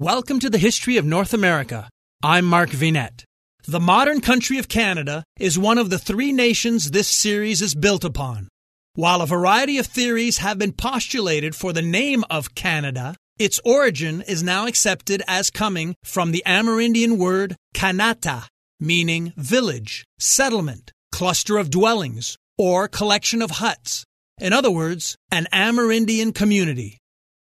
[0.00, 1.90] Welcome to the History of North America.
[2.22, 3.24] I'm Mark Vinet.
[3.68, 8.02] The modern country of Canada is one of the three nations this series is built
[8.02, 8.48] upon.
[8.94, 14.22] While a variety of theories have been postulated for the name of Canada, its origin
[14.22, 18.46] is now accepted as coming from the Amerindian word Kanata,
[18.80, 24.06] meaning village, settlement, cluster of dwellings, or collection of huts.
[24.38, 26.99] In other words, an Amerindian community.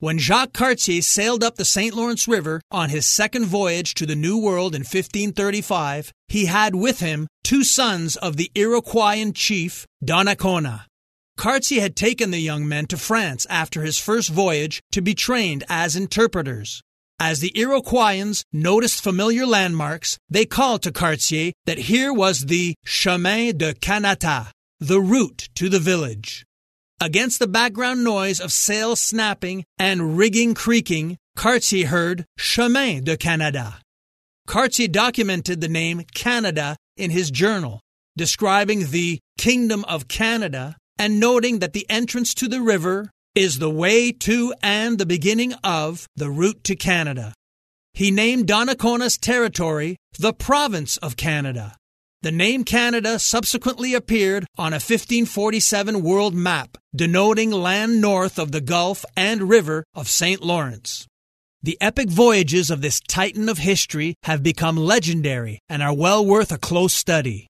[0.00, 1.94] When Jacques Cartier sailed up the St.
[1.94, 7.00] Lawrence River on his second voyage to the New World in 1535, he had with
[7.00, 10.86] him two sons of the Iroquoian chief Donnacona.
[11.36, 15.64] Cartier had taken the young men to France after his first voyage to be trained
[15.68, 16.80] as interpreters.
[17.18, 23.58] As the Iroquoians noticed familiar landmarks, they called to Cartier that here was the Chemin
[23.58, 26.46] de Kanata, the route to the village.
[27.02, 33.78] Against the background noise of sails snapping and rigging creaking, Cartier heard Chemin de Canada.
[34.46, 37.80] Cartier documented the name Canada in his journal,
[38.18, 43.70] describing the Kingdom of Canada and noting that the entrance to the river is the
[43.70, 47.32] way to and the beginning of the route to Canada.
[47.94, 51.76] He named Donnacona's territory the Province of Canada.
[52.22, 58.60] The name Canada subsequently appeared on a 1547 world map denoting land north of the
[58.60, 60.42] Gulf and River of St.
[60.42, 61.06] Lawrence.
[61.62, 66.52] The epic voyages of this titan of history have become legendary and are well worth
[66.52, 67.46] a close study.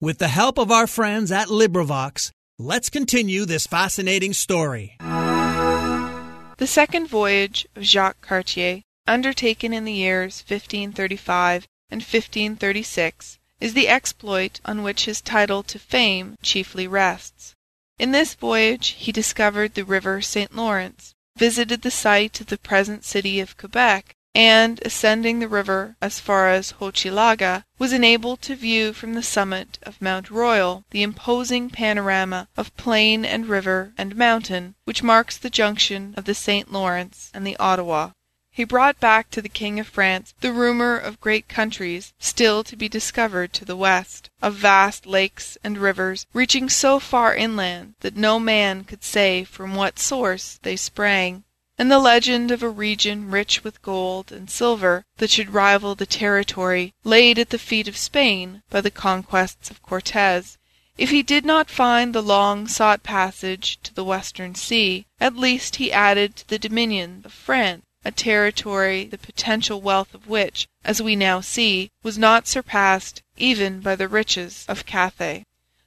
[0.00, 4.96] With the help of our friends at LibriVox, let's continue this fascinating story.
[5.00, 13.88] The second voyage of Jacques Cartier, undertaken in the years 1535 and 1536, is the
[13.88, 17.54] exploit on which his title to fame chiefly rests.
[17.98, 23.04] In this voyage he discovered the river St Lawrence, visited the site of the present
[23.04, 28.92] city of Quebec, and, ascending the river as far as Hochelaga, was enabled to view
[28.92, 34.74] from the summit of Mount Royal the imposing panorama of plain and river and mountain
[34.84, 38.10] which marks the junction of the St Lawrence and the Ottawa.
[38.56, 42.76] He brought back to the King of France the rumour of great countries still to
[42.76, 48.16] be discovered to the west, of vast lakes and rivers reaching so far inland that
[48.16, 51.42] no man could say from what source they sprang,
[51.76, 56.06] and the legend of a region rich with gold and silver that should rival the
[56.06, 60.58] territory laid at the feet of Spain by the conquests of Cortes.
[60.96, 65.74] If he did not find the long sought passage to the western sea, at least
[65.74, 71.00] he added to the dominion of France a territory the potential wealth of which, as
[71.00, 75.44] we now see, was not surpassed even by the riches of Cathay.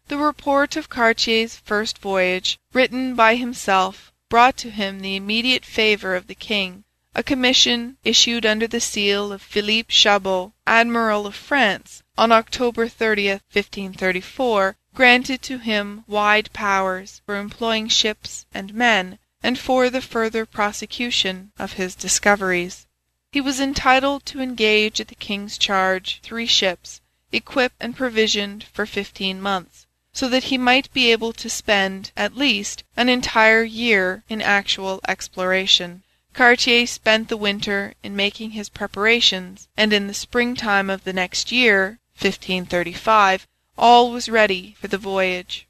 [0.07, 6.16] The report of Cartier's first voyage, written by himself, brought to him the immediate favour
[6.16, 6.85] of the king.
[7.13, 13.29] A commission, issued under the seal of Philippe Chabot, Admiral of France, on October 30,
[13.51, 20.45] 1534, granted to him wide powers for employing ships and men and for the further
[20.45, 22.87] prosecution of his discoveries.
[23.31, 28.85] He was entitled to engage at the king's charge three ships, equipped and provisioned for
[28.85, 34.23] fifteen months, so that he might be able to spend, at least, an entire year
[34.27, 36.03] in actual exploration.
[36.33, 41.51] Cartier spent the winter in making his preparations, and in the springtime of the next
[41.51, 43.45] year, 1535,
[43.77, 45.66] all was ready for the voyage.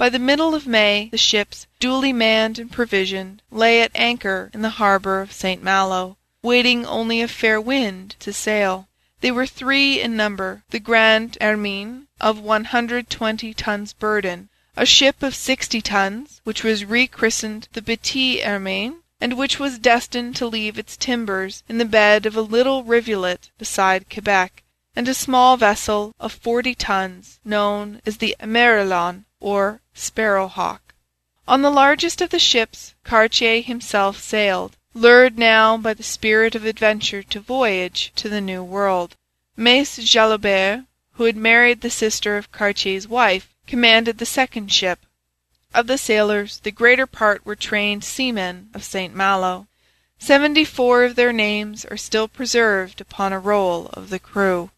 [0.00, 4.62] By the middle of May the ships, duly manned and provisioned, lay at anchor in
[4.62, 8.88] the harbour of St Malo, waiting only a fair wind to sail.
[9.20, 15.34] They were three in number: the Grande Hermine, of 120 tons burden, a ship of
[15.34, 20.96] 60 tons, which was rechristened the Petite Hermine, and which was destined to leave its
[20.96, 24.62] timbers in the bed of a little rivulet beside Quebec,
[24.96, 30.94] and a small vessel of 40 tons, known as the Emerillon or Sparrow Hawk.
[31.48, 36.64] On the largest of the ships Cartier himself sailed, lured now by the spirit of
[36.64, 39.16] adventure to voyage to the New World.
[39.56, 40.84] Mace Jalobert,
[41.14, 45.00] who had married the sister of Cartier's wife, commanded the second ship.
[45.74, 49.66] Of the sailors the greater part were trained seamen of St Malo.
[50.18, 54.70] Seventy four of their names are still preserved upon a roll of the crew.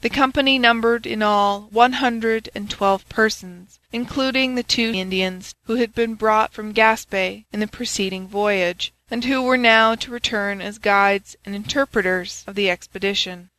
[0.00, 5.74] The company numbered in all one hundred and twelve persons, including the two Indians who
[5.74, 10.60] had been brought from Gaspe in the preceding voyage, and who were now to return
[10.60, 13.50] as guides and interpreters of the expedition.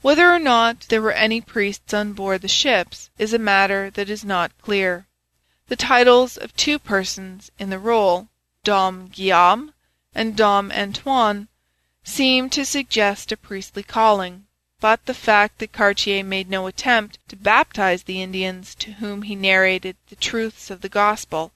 [0.00, 4.08] Whether or not there were any priests on board the ships is a matter that
[4.08, 5.08] is not clear.
[5.66, 8.28] The titles of two persons in the roll,
[8.62, 9.74] Dom Guillaume
[10.14, 11.48] and Dom Antoine,
[12.04, 14.44] seem to suggest a priestly calling,
[14.80, 19.34] but the fact that Cartier made no attempt to baptize the Indians to whom he
[19.34, 21.52] narrated the truths of the Gospel,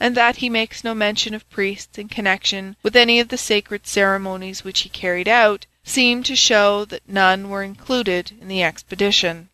[0.00, 3.86] and that he makes no mention of priests in connection with any of the sacred
[3.86, 9.50] ceremonies which he carried out, seem to show that none were included in the expedition.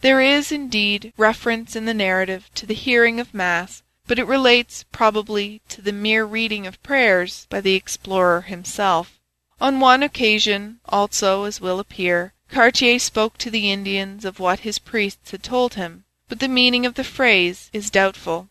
[0.00, 4.84] There is, indeed, reference in the narrative to the hearing of Mass, but it relates
[4.92, 9.18] probably to the mere reading of prayers by the explorer himself.
[9.60, 14.78] On one occasion, also, as will appear, Cartier spoke to the Indians of what his
[14.78, 18.48] priests had told him, but the meaning of the phrase is doubtful.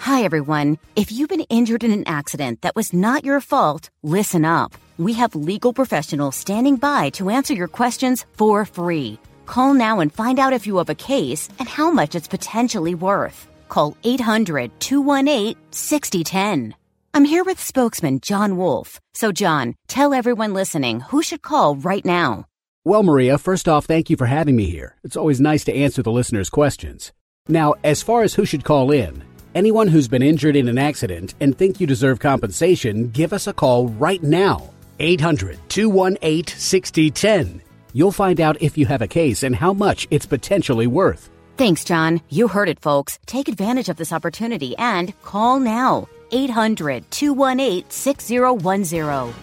[0.00, 0.76] Hi, everyone.
[0.94, 4.74] If you've been injured in an accident that was not your fault, listen up.
[4.98, 9.18] We have legal professionals standing by to answer your questions for free.
[9.46, 12.94] Call now and find out if you have a case and how much it's potentially
[12.94, 13.48] worth.
[13.70, 16.74] Call 800 218 6010.
[17.16, 19.00] I'm here with spokesman John Wolf.
[19.14, 22.44] So, John, tell everyone listening who should call right now.
[22.84, 24.96] Well, Maria, first off, thank you for having me here.
[25.02, 27.12] It's always nice to answer the listeners' questions.
[27.48, 29.24] Now, as far as who should call in,
[29.54, 33.54] anyone who's been injured in an accident and think you deserve compensation, give us a
[33.54, 34.68] call right now.
[35.00, 37.62] 800 218 6010.
[37.94, 41.30] You'll find out if you have a case and how much it's potentially worth.
[41.56, 42.20] Thanks, John.
[42.28, 43.18] You heard it, folks.
[43.24, 46.08] Take advantage of this opportunity and call now.
[46.30, 49.34] 800 218 6010.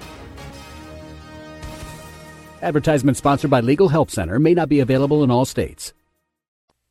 [2.61, 5.91] Advertisement sponsored by Legal Help Center may not be available in all states.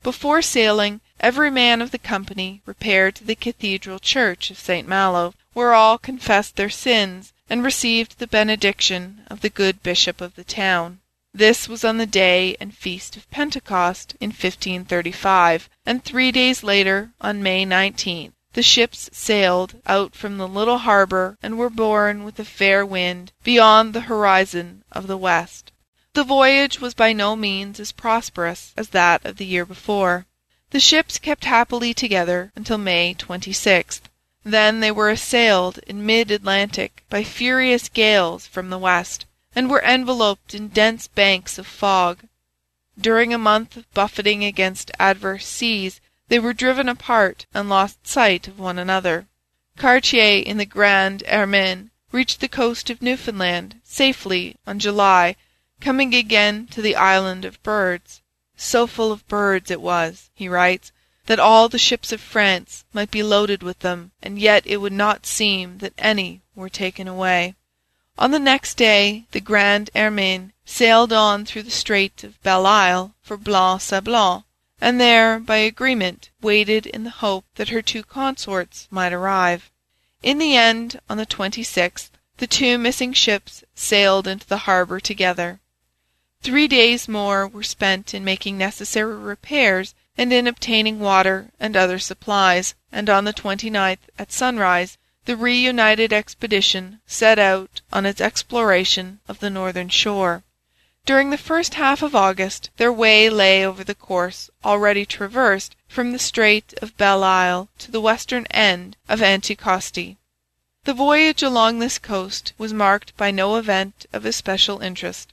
[0.02, 4.86] Before sailing, every man of the company repaired to the cathedral church of St.
[4.86, 10.34] Malo, where all confessed their sins and received the benediction of the good bishop of
[10.34, 10.98] the town.
[11.32, 17.12] This was on the day and feast of Pentecost in 1535, and three days later,
[17.20, 22.38] on May 19th, the ships sailed out from the little harbour and were borne with
[22.38, 25.72] a fair wind beyond the horizon of the west.
[26.14, 30.26] The voyage was by no means as prosperous as that of the year before.
[30.70, 34.02] The ships kept happily together until May 26th.
[34.44, 39.24] Then they were assailed in mid Atlantic by furious gales from the west,
[39.54, 42.24] and were enveloped in dense banks of fog.
[43.00, 46.00] During a month of buffeting against adverse seas
[46.32, 49.26] they were driven apart and lost sight of one another.
[49.76, 55.36] Cartier in the Grande Hermine reached the coast of Newfoundland safely on July,
[55.78, 58.22] coming again to the Island of Birds.
[58.56, 60.90] So full of birds it was, he writes,
[61.26, 64.94] that all the ships of France might be loaded with them, and yet it would
[64.94, 67.56] not seem that any were taken away.
[68.16, 73.14] On the next day the Grande Hermine sailed on through the Strait of Belle Isle
[73.20, 74.44] for Blanc Sablon,
[74.82, 79.70] and there, by agreement, waited in the hope that her two consorts might arrive.
[80.24, 85.60] In the end, on the 26th, the two missing ships sailed into the harbour together.
[86.42, 92.00] Three days more were spent in making necessary repairs and in obtaining water and other
[92.00, 99.20] supplies, and on the 29th, at sunrise, the reunited expedition set out on its exploration
[99.28, 100.42] of the northern shore.
[101.04, 106.12] During the first half of August their way lay over the course already traversed from
[106.12, 110.16] the Strait of Belle Isle to the western end of Anticosti.
[110.84, 115.32] The voyage along this coast was marked by no event of especial interest.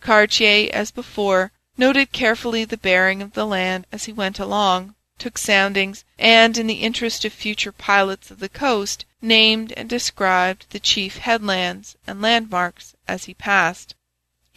[0.00, 5.38] Cartier, as before, noted carefully the bearing of the land as he went along, took
[5.38, 10.78] soundings, and, in the interest of future pilots of the coast, named and described the
[10.78, 13.96] chief headlands and landmarks as he passed.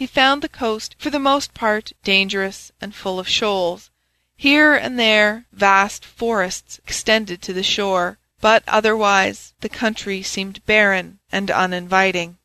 [0.03, 3.89] He found the coast for the most part dangerous and full of shoals.
[4.35, 11.19] Here and there vast forests extended to the shore, but otherwise the country seemed barren
[11.31, 12.37] and uninviting.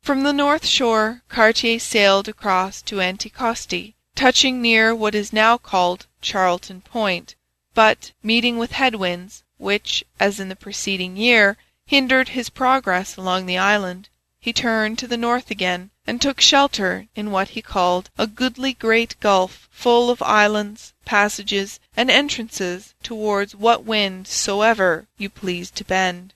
[0.00, 6.06] From the north shore Cartier sailed across to Anticosti, touching near what is now called
[6.22, 7.34] Charlton Point,
[7.74, 13.58] but, meeting with headwinds, which, as in the preceding year, hindered his progress along the
[13.58, 14.08] island,
[14.40, 18.74] he turned to the north again and took shelter in what he called a goodly
[18.74, 25.84] great gulf full of islands, passages, and entrances towards what wind soever you pleased to
[25.84, 26.34] bend.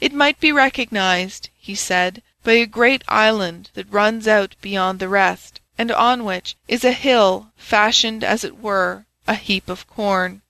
[0.00, 5.08] It might be recognized, he said, by a great island that runs out beyond the
[5.08, 10.42] rest, and on which is a hill fashioned as it were a heap of corn.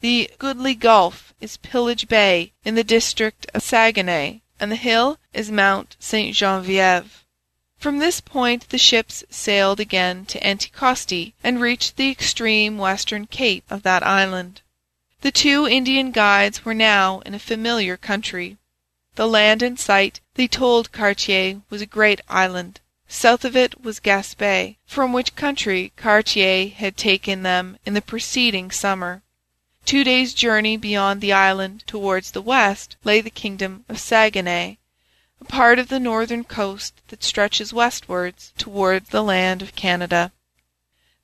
[0.00, 5.50] The goodly gulf is Pillage Bay in the district of Saguenay, and the hill is
[5.50, 6.34] Mount St.
[6.36, 7.24] Genevieve.
[7.82, 13.64] From this point the ships sailed again to Anticosti and reached the extreme western cape
[13.68, 14.60] of that island.
[15.22, 18.56] The two Indian guides were now in a familiar country.
[19.16, 22.78] The land in sight, they told Cartier, was a great island.
[23.08, 28.70] South of it was Gaspe, from which country Cartier had taken them in the preceding
[28.70, 29.22] summer.
[29.84, 34.78] Two days' journey beyond the island towards the west lay the kingdom of Saguenay,
[35.42, 40.30] a part of the northern coast that stretches westwards towards the land of Canada.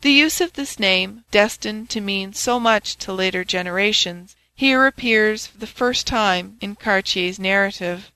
[0.00, 5.46] The use of this name, destined to mean so much to later generations, here appears
[5.46, 8.10] for the first time in Cartier's narrative.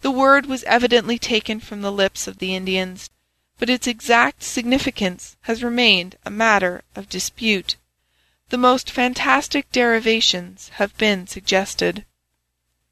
[0.00, 3.08] The word was evidently taken from the lips of the Indians,
[3.60, 7.76] but its exact significance has remained a matter of dispute.
[8.48, 12.04] The most fantastic derivations have been suggested.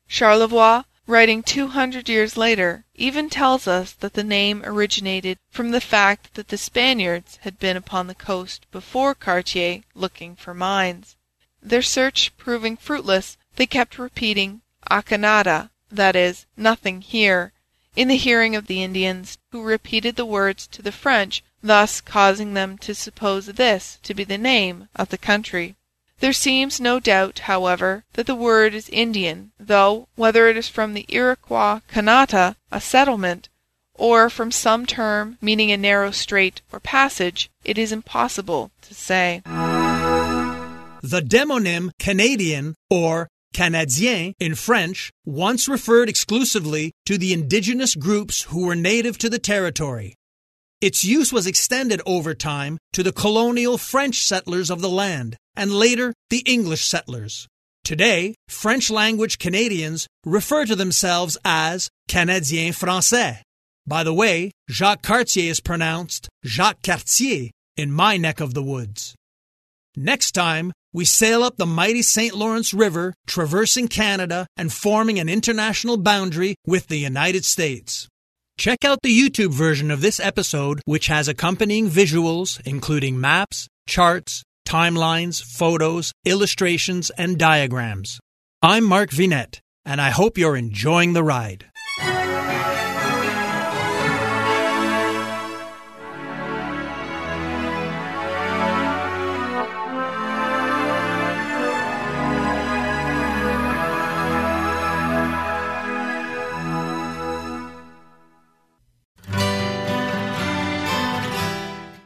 [0.07, 5.81] Charlevoix writing two hundred years later, even tells us that the name originated from the
[5.81, 11.17] fact that the Spaniards had been upon the coast before Cartier looking for mines.
[11.63, 17.53] Their search proving fruitless, they kept repeating Acá nada, that is, nothing here,
[17.95, 22.55] in the hearing of the Indians, who repeated the words to the French, thus causing
[22.55, 25.77] them to suppose this to be the name of the country.
[26.19, 30.95] There seems no doubt, however, that the word is Indian, though whether it is from
[30.95, 33.49] the Iroquois kanata, a settlement,
[33.95, 39.43] or from some term meaning a narrow strait or passage, it is impossible to say.
[39.45, 48.67] The demonym Canadian or Canadien in French once referred exclusively to the indigenous groups who
[48.67, 50.15] were native to the territory.
[50.81, 55.73] Its use was extended over time to the colonial French settlers of the land and
[55.73, 57.49] later the English settlers.
[57.83, 63.39] Today, French language Canadians refer to themselves as Canadiens Français.
[63.87, 69.15] By the way, Jacques Cartier is pronounced Jacques Cartier in my neck of the woods.
[69.97, 72.35] Next time, we sail up the mighty St.
[72.35, 78.09] Lawrence River, traversing Canada and forming an international boundary with the United States.
[78.59, 84.45] Check out the YouTube version of this episode, which has accompanying visuals, including maps, charts,
[84.67, 88.19] timelines, photos, illustrations, and diagrams.
[88.63, 91.67] I'm Mark Vinet, and I hope you're enjoying the ride.